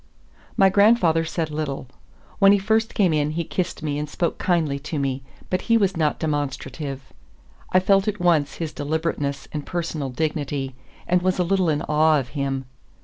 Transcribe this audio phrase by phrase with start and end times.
[0.57, 1.85] My grandfather said little.
[2.39, 5.77] When he first came in he kissed me and spoke kindly to me, but he
[5.77, 7.13] was not demonstrative.
[7.71, 10.73] I felt at once his deliberateness and personal dignity,
[11.07, 12.65] and was a little in awe of him.